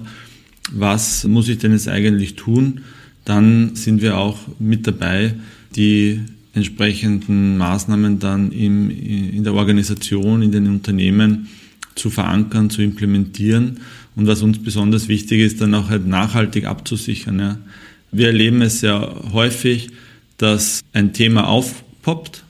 [0.72, 2.82] was muss ich denn jetzt eigentlich tun,
[3.24, 5.34] dann sind wir auch mit dabei,
[5.76, 6.20] die
[6.54, 11.48] entsprechenden Maßnahmen dann im, in der Organisation, in den Unternehmen
[11.94, 13.80] zu verankern, zu implementieren
[14.16, 17.38] und was uns besonders wichtig ist, dann auch halt nachhaltig abzusichern.
[17.38, 17.58] Ja.
[18.10, 19.90] Wir erleben es ja häufig,
[20.38, 22.44] dass ein Thema aufpoppt,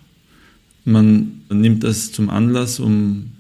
[0.84, 3.32] man nimmt das zum Anlass, um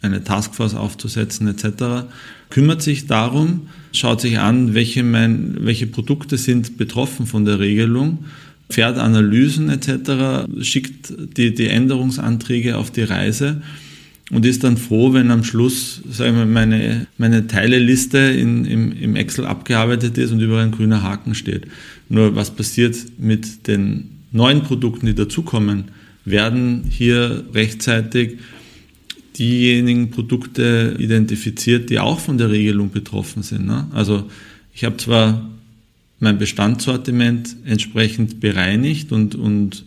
[0.00, 2.06] eine Taskforce aufzusetzen etc.,
[2.50, 8.26] kümmert sich darum, schaut sich an, welche, mein, welche Produkte sind betroffen von der Regelung
[8.70, 13.62] fährt Analysen etc., schickt die, die Änderungsanträge auf die Reise
[14.30, 19.16] und ist dann froh, wenn am Schluss sagen wir, meine, meine Teileliste in, im, im
[19.16, 21.66] Excel abgearbeitet ist und überall ein grüner Haken steht.
[22.08, 25.84] Nur was passiert mit den neuen Produkten, die dazukommen,
[26.24, 28.38] werden hier rechtzeitig
[29.38, 33.66] diejenigen Produkte identifiziert, die auch von der Regelung betroffen sind.
[33.66, 33.88] Ne?
[33.92, 34.30] Also
[34.72, 35.50] ich habe zwar
[36.20, 39.84] mein Bestandssortiment entsprechend bereinigt und, und,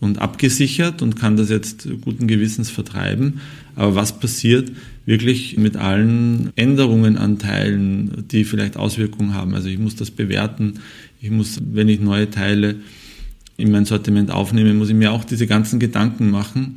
[0.00, 3.40] und abgesichert und kann das jetzt guten Gewissens vertreiben,
[3.74, 4.70] aber was passiert
[5.06, 9.54] wirklich mit allen Änderungen an Teilen, die vielleicht Auswirkungen haben?
[9.54, 10.74] Also ich muss das bewerten,
[11.20, 12.76] ich muss, wenn ich neue Teile
[13.56, 16.76] in mein Sortiment aufnehme, muss ich mir auch diese ganzen Gedanken machen,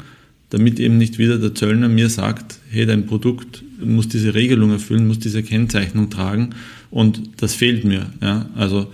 [0.50, 5.08] damit eben nicht wieder der Zöllner mir sagt, hey, dein Produkt muss diese Regelung erfüllen,
[5.08, 6.52] muss diese Kennzeichnung tragen
[6.92, 8.12] und das fehlt mir.
[8.22, 8.50] Ja?
[8.56, 8.92] Also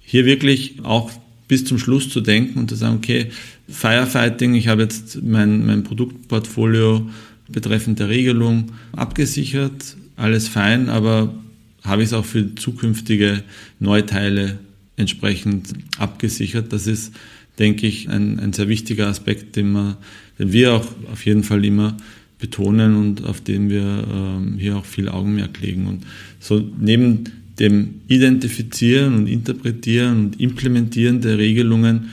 [0.00, 1.10] hier wirklich auch
[1.48, 3.26] bis zum Schluss zu denken und zu sagen, okay,
[3.68, 7.08] Firefighting, ich habe jetzt mein, mein Produktportfolio
[7.48, 11.34] betreffend der Regelung abgesichert, alles fein, aber
[11.82, 13.42] habe ich es auch für zukünftige
[13.78, 14.58] Neuteile
[14.96, 16.72] entsprechend abgesichert.
[16.72, 17.12] Das ist,
[17.58, 19.96] denke ich, ein, ein sehr wichtiger Aspekt, den, wir,
[20.38, 21.96] den wir auch auf jeden Fall immer
[22.40, 25.86] betonen und auf den wir ähm, hier auch viel Augenmerk legen.
[25.86, 26.06] Und
[26.40, 27.24] so neben
[27.58, 32.10] dem Identifizieren und Interpretieren und Implementieren der Regelungen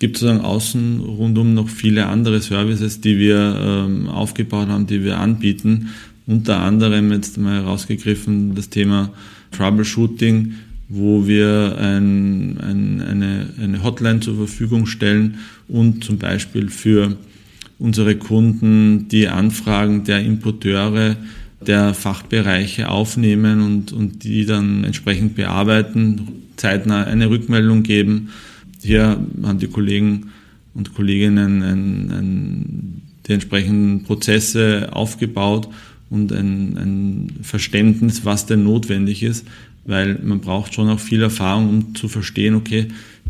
[0.00, 5.04] gibt es sozusagen außen rundum noch viele andere Services, die wir ähm, aufgebaut haben, die
[5.04, 5.88] wir anbieten.
[6.26, 9.12] Unter anderem jetzt mal herausgegriffen das Thema
[9.52, 10.54] Troubleshooting,
[10.88, 15.38] wo wir ein, ein, eine, eine Hotline zur Verfügung stellen
[15.68, 17.16] und zum Beispiel für
[17.78, 21.16] unsere Kunden die Anfragen der Importeure
[21.66, 28.30] der Fachbereiche aufnehmen und, und die dann entsprechend bearbeiten, zeitnah eine Rückmeldung geben.
[28.82, 30.30] Hier haben die Kollegen
[30.74, 35.68] und Kolleginnen ein, ein, die entsprechenden Prozesse aufgebaut
[36.10, 39.46] und ein, ein Verständnis, was denn notwendig ist,
[39.86, 42.88] weil man braucht schon auch viel Erfahrung, um zu verstehen, okay,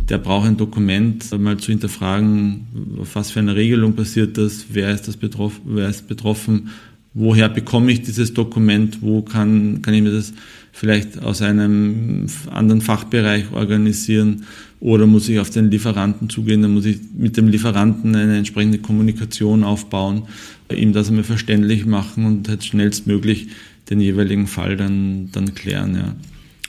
[0.09, 4.91] der braucht ein Dokument, mal zu hinterfragen, auf was für eine Regelung passiert das, wer
[4.91, 6.69] ist das betroffen, wer ist betroffen,
[7.15, 10.35] woher bekomme ich dieses Dokument, wo kann, kann ich mir das
[10.73, 14.45] vielleicht aus einem anderen Fachbereich organisieren
[14.81, 18.79] oder muss ich auf den Lieferanten zugehen, dann muss ich mit dem Lieferanten eine entsprechende
[18.79, 20.25] Kommunikation aufbauen,
[20.75, 23.49] ihm das einmal verständlich machen und halt schnellstmöglich
[23.89, 25.95] den jeweiligen Fall dann, dann klären.
[25.95, 26.17] Ja.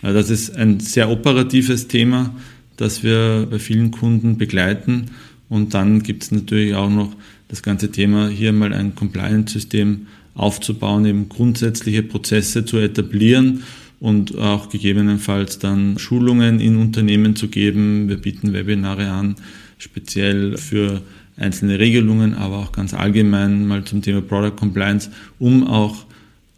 [0.02, 2.36] Also das ist ein sehr operatives Thema,
[2.78, 5.08] das wir bei vielen Kunden begleiten.
[5.50, 7.16] Und dann gibt es natürlich auch noch
[7.48, 13.64] das ganze Thema, hier mal ein Compliance-System aufzubauen, eben grundsätzliche Prozesse zu etablieren
[14.00, 18.10] und auch gegebenenfalls dann Schulungen in Unternehmen zu geben.
[18.10, 19.36] Wir bieten Webinare an,
[19.78, 21.02] speziell für
[21.38, 25.10] einzelne Regelungen, aber auch ganz allgemein mal zum Thema Product Compliance,
[25.40, 26.06] um auch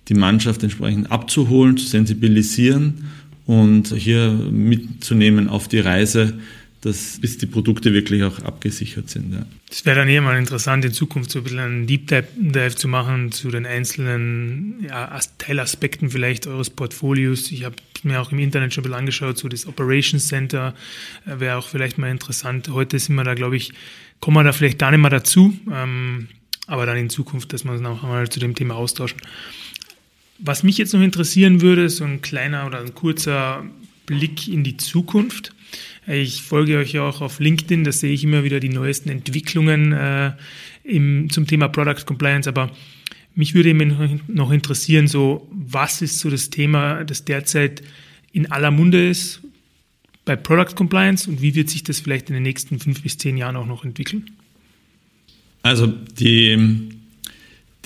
[0.07, 3.05] die Mannschaft entsprechend abzuholen, zu sensibilisieren
[3.47, 6.37] und hier mitzunehmen auf die Reise,
[6.81, 9.33] dass, bis die Produkte wirklich auch abgesichert sind.
[9.33, 9.45] Ja.
[9.69, 12.87] Das wäre dann eher mal interessant, in Zukunft so ein bisschen einen Deep Dive zu
[12.87, 17.51] machen zu den einzelnen ja, Teilaspekten vielleicht eures Portfolios.
[17.51, 20.75] Ich habe mir auch im Internet schon ein bisschen angeschaut, so das Operations Center
[21.25, 22.69] äh, wäre auch vielleicht mal interessant.
[22.69, 23.71] Heute sind wir da, glaube ich,
[24.19, 26.27] kommen wir da vielleicht gar nicht mehr dazu, ähm,
[26.67, 29.19] aber dann in Zukunft, dass wir uns noch einmal zu dem Thema austauschen.
[30.39, 33.65] Was mich jetzt noch interessieren würde, so ein kleiner oder ein kurzer
[34.05, 35.53] Blick in die Zukunft.
[36.07, 39.91] Ich folge euch ja auch auf LinkedIn, da sehe ich immer wieder die neuesten Entwicklungen
[39.91, 40.31] äh,
[40.83, 42.71] im, zum Thema Product Compliance, aber
[43.35, 47.83] mich würde eben noch interessieren, so was ist so das Thema, das derzeit
[48.31, 49.41] in aller Munde ist
[50.23, 53.35] bei Product Compliance und wie wird sich das vielleicht in den nächsten fünf bis zehn
[53.35, 54.31] Jahren auch noch entwickeln?
[55.61, 56.96] Also die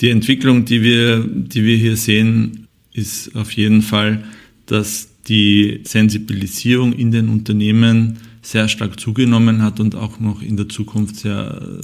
[0.02, 4.24] die Entwicklung, die wir, die wir hier sehen, ist auf jeden Fall,
[4.66, 10.68] dass die Sensibilisierung in den Unternehmen sehr stark zugenommen hat und auch noch in der
[10.68, 11.78] Zukunft sehr,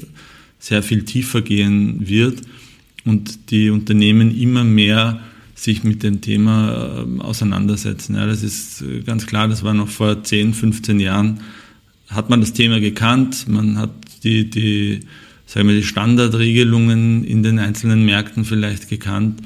[0.59, 2.42] sehr viel tiefer gehen wird
[3.04, 5.20] und die Unternehmen immer mehr
[5.54, 8.16] sich mit dem Thema ähm, auseinandersetzen.
[8.16, 11.40] Ja, das ist ganz klar, das war noch vor 10, 15 Jahren,
[12.09, 13.90] hat man das Thema gekannt, man hat
[14.24, 15.00] die, die
[15.48, 19.40] sagen wir, die Standardregelungen in den einzelnen Märkten vielleicht gekannt.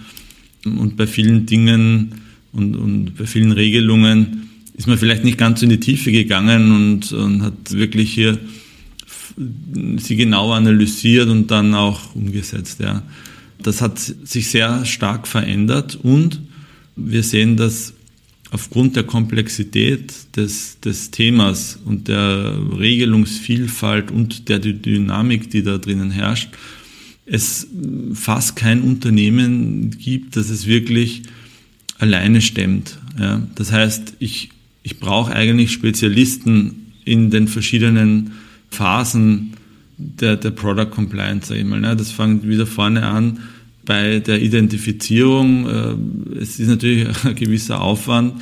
[0.64, 2.16] Und bei vielen Dingen
[2.50, 7.12] und, und bei vielen Regelungen ist man vielleicht nicht ganz in die Tiefe gegangen und,
[7.12, 8.38] und hat wirklich hier
[9.96, 12.80] sie genau analysiert und dann auch umgesetzt.
[12.80, 13.02] Ja.
[13.62, 16.40] Das hat sich sehr stark verändert und
[16.96, 17.94] wir sehen, dass
[18.52, 26.10] aufgrund der Komplexität des, des Themas und der Regelungsvielfalt und der Dynamik, die da drinnen
[26.10, 26.50] herrscht,
[27.24, 27.66] es
[28.12, 31.22] fast kein Unternehmen gibt, das es wirklich
[31.98, 32.98] alleine stemmt.
[33.18, 34.50] Ja, das heißt, ich,
[34.82, 38.32] ich brauche eigentlich Spezialisten in den verschiedenen
[38.70, 39.54] Phasen
[39.96, 41.80] der, der Product Compliance, sag ich mal.
[41.80, 41.96] Ne?
[41.96, 43.38] Das fängt wieder vorne an
[43.84, 45.68] bei der Identifizierung.
[45.68, 48.34] Äh, es ist natürlich ein gewisser Aufwand,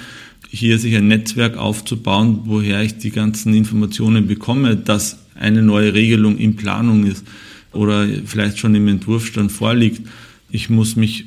[0.51, 6.37] hier sich ein Netzwerk aufzubauen, woher ich die ganzen Informationen bekomme, dass eine neue Regelung
[6.37, 7.25] in Planung ist
[7.73, 10.07] oder vielleicht schon im Entwurfstand vorliegt.
[10.51, 11.27] Ich muss mich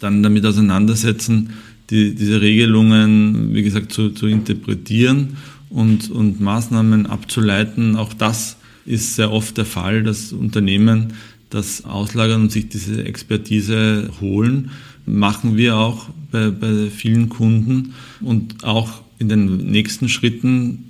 [0.00, 1.50] dann damit auseinandersetzen,
[1.90, 5.36] die, diese Regelungen, wie gesagt, zu, zu interpretieren
[5.70, 7.96] und, und Maßnahmen abzuleiten.
[7.96, 11.14] Auch das ist sehr oft der Fall, dass Unternehmen
[11.50, 14.70] das auslagern und sich diese Expertise holen.
[15.06, 20.86] Machen wir auch bei, bei vielen Kunden und auch in den nächsten Schritten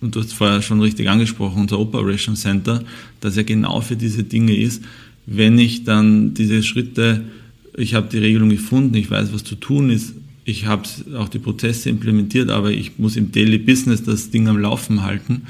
[0.00, 2.84] und du hast vorher schon richtig angesprochen, unser Operation Center,
[3.20, 4.82] das ja genau für diese Dinge ist.
[5.26, 7.24] Wenn ich dann diese Schritte,
[7.76, 11.40] ich habe die Regelung gefunden, ich weiß, was zu tun ist, ich habe auch die
[11.40, 15.42] Prozesse implementiert, aber ich muss im Daily Business das Ding am Laufen halten.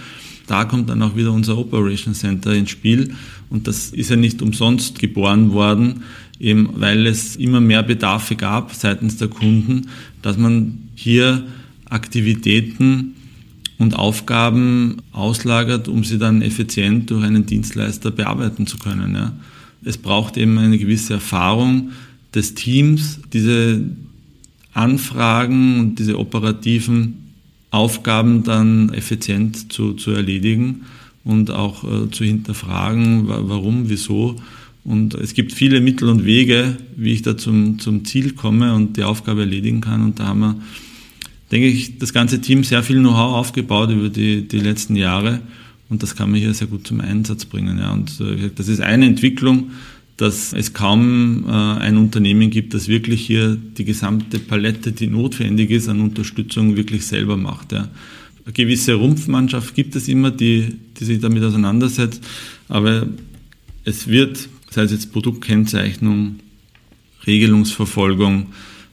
[0.49, 3.15] Da kommt dann auch wieder unser Operation Center ins Spiel
[3.51, 6.03] und das ist ja nicht umsonst geboren worden,
[6.41, 9.89] eben weil es immer mehr Bedarfe gab seitens der Kunden,
[10.23, 11.45] dass man hier
[11.85, 13.15] Aktivitäten
[13.79, 19.15] und Aufgaben auslagert, um sie dann effizient durch einen Dienstleister bearbeiten zu können.
[19.15, 19.33] Ja.
[19.85, 21.91] Es braucht eben eine gewisse Erfahrung
[22.35, 23.83] des Teams, diese
[24.73, 27.28] Anfragen und diese operativen
[27.71, 30.87] Aufgaben dann effizient zu, zu erledigen
[31.25, 34.37] und auch äh, zu hinterfragen, warum, wieso.
[34.85, 38.97] Und es gibt viele Mittel und Wege, wie ich da zum, zum Ziel komme und
[38.97, 40.03] die Aufgabe erledigen kann.
[40.03, 40.57] Und da haben wir,
[41.53, 45.41] denke ich, das ganze Team sehr viel Know-how aufgebaut über die, die letzten Jahre.
[45.91, 47.79] Und das kann man hier sehr gut zum Einsatz bringen.
[47.79, 47.93] Ja.
[47.93, 49.73] Und äh, das ist eine Entwicklung,
[50.19, 55.71] dass es kaum äh, ein Unternehmen gibt, das wirklich hier die gesamte Palette, die notwendig
[55.71, 57.71] ist, an Unterstützung wirklich selber macht.
[57.73, 57.89] Ja.
[58.45, 62.23] Eine gewisse Rumpfmannschaft gibt es immer, die, die sich damit auseinandersetzt,
[62.69, 63.07] aber
[63.85, 66.41] es wird, sei es jetzt Produktkennzeichnung,
[67.25, 68.47] Regelungsverfolgung,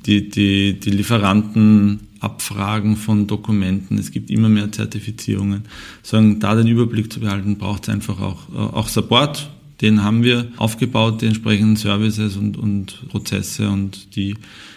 [0.05, 5.63] die, die, die Lieferanten Abfragen von Dokumenten, es gibt immer mehr Zertifizierungen.
[6.03, 9.49] Sagen, da den Überblick zu behalten, braucht es einfach auch, äh, auch Support
[9.81, 14.35] den haben wir aufgebaut, die entsprechenden Services und, und Prozesse und die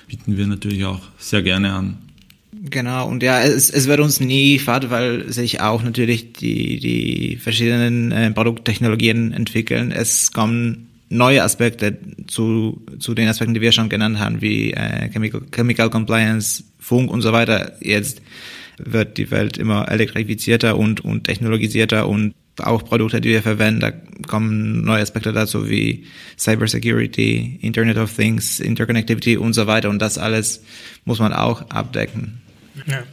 [0.08, 1.98] bieten wir natürlich auch sehr gerne an.
[2.70, 7.37] Genau, und ja, es, es wird uns nie fad, weil sich auch natürlich die, die
[7.37, 9.92] verschiedenen äh, Produkttechnologien entwickeln.
[9.92, 15.08] Es kommen neue Aspekte zu, zu den Aspekten, die wir schon genannt haben, wie äh,
[15.11, 17.76] Chemical, Chemical Compliance, Funk und so weiter.
[17.80, 18.22] Jetzt
[18.78, 23.92] wird die Welt immer elektrifizierter und, und technologisierter und auch Produkte, die wir verwenden, da
[24.27, 26.05] kommen neue Aspekte dazu wie
[26.38, 29.90] Cybersecurity, Internet of Things, Interconnectivity und so weiter.
[29.90, 30.62] Und das alles
[31.05, 32.40] muss man auch abdecken.
[32.87, 33.05] Ja.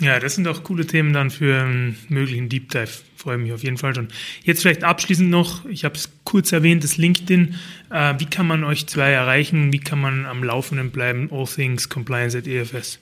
[0.00, 2.88] Ja, das sind auch coole Themen dann für einen möglichen Deep Dive.
[3.16, 4.08] Freue mich auf jeden Fall schon.
[4.44, 7.56] Jetzt vielleicht abschließend noch, ich habe es kurz erwähnt, das LinkedIn.
[7.90, 9.72] Äh, wie kann man euch zwei erreichen?
[9.72, 11.28] Wie kann man am Laufenden bleiben?
[11.32, 13.00] All Things Compliance at EFS.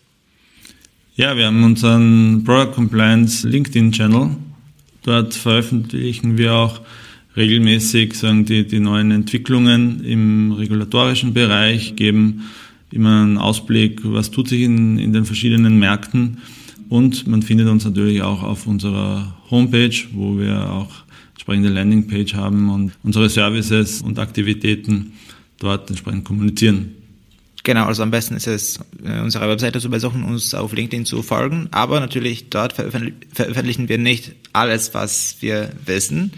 [1.16, 4.30] Ja, wir haben unseren Product Compliance LinkedIn Channel
[5.06, 6.80] Dort veröffentlichen wir auch
[7.36, 12.42] regelmäßig sagen die, die neuen Entwicklungen im regulatorischen Bereich, geben
[12.90, 16.38] immer einen Ausblick, was tut sich in, in den verschiedenen Märkten.
[16.88, 20.90] Und man findet uns natürlich auch auf unserer Homepage, wo wir auch
[21.34, 25.12] entsprechende Landingpage haben und unsere Services und Aktivitäten
[25.60, 26.96] dort entsprechend kommunizieren.
[27.66, 31.24] Genau, also am besten ist es, äh, unsere Webseite zu besuchen, uns auf LinkedIn zu
[31.24, 31.66] folgen.
[31.72, 36.30] Aber natürlich dort veröffentlichen wir nicht alles, was wir wissen.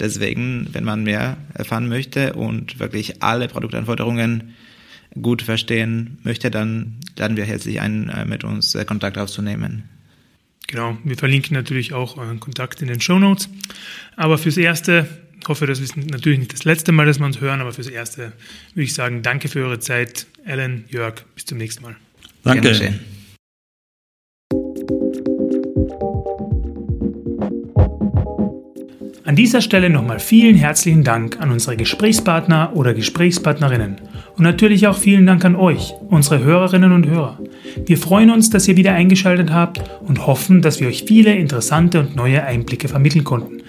[0.00, 4.54] Deswegen, wenn man mehr erfahren möchte und wirklich alle Produktanforderungen
[5.14, 9.84] gut verstehen möchte, dann laden wir herzlich ein, äh, mit uns äh, Kontakt aufzunehmen.
[10.66, 13.48] Genau, wir verlinken natürlich auch euren Kontakt in den Show Notes.
[14.16, 15.06] Aber fürs Erste
[15.48, 18.32] hoffe, das ist natürlich nicht das letzte Mal, dass wir uns hören, aber fürs Erste
[18.74, 20.26] würde ich sagen, danke für eure Zeit.
[20.44, 21.96] Alan, Jörg, bis zum nächsten Mal.
[22.44, 22.98] Danke.
[29.24, 33.96] An dieser Stelle nochmal vielen herzlichen Dank an unsere Gesprächspartner oder Gesprächspartnerinnen
[34.36, 37.38] und natürlich auch vielen Dank an euch, unsere Hörerinnen und Hörer.
[37.86, 42.00] Wir freuen uns, dass ihr wieder eingeschaltet habt und hoffen, dass wir euch viele interessante
[42.00, 43.61] und neue Einblicke vermitteln konnten.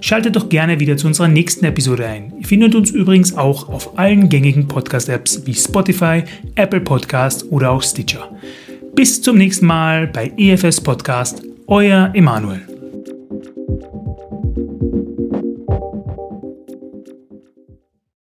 [0.00, 2.32] Schaltet doch gerne wieder zu unserer nächsten Episode ein.
[2.38, 7.82] Ihr findet uns übrigens auch auf allen gängigen Podcast-Apps wie Spotify, Apple Podcast oder auch
[7.82, 8.30] Stitcher.
[8.94, 12.73] Bis zum nächsten Mal bei EFS Podcast, euer Emanuel.